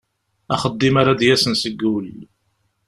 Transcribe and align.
Axeddim 0.53 0.95
ara 1.01 1.19
d-yasen 1.19 1.53
seg 1.61 1.75
wul. 1.89 2.07